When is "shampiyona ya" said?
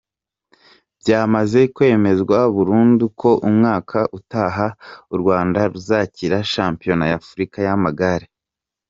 6.53-7.17